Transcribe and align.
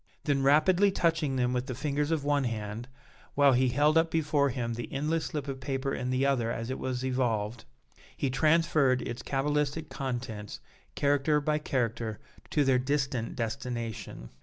Then 0.23 0.41
rapidly 0.41 0.89
touching 0.89 1.35
them 1.35 1.53
with 1.53 1.67
the 1.67 1.75
fingers 1.75 2.09
of 2.09 2.23
one 2.23 2.45
hand, 2.45 2.87
while 3.35 3.53
he 3.53 3.69
held 3.69 3.99
up 3.99 4.09
before 4.09 4.49
him 4.49 4.73
the 4.73 4.91
endless 4.91 5.25
slip 5.27 5.47
of 5.47 5.59
paper 5.59 5.93
in 5.93 6.09
the 6.09 6.25
other 6.25 6.51
as 6.51 6.71
it 6.71 6.79
was 6.79 7.05
evolved, 7.05 7.65
he 8.17 8.31
transferred 8.31 9.03
its 9.03 9.21
cabalistic 9.21 9.89
contents, 9.91 10.59
character 10.95 11.39
by 11.39 11.59
character, 11.59 12.19
to 12.49 12.63
their 12.63 12.79
distant 12.79 13.35
destination. 13.35 14.31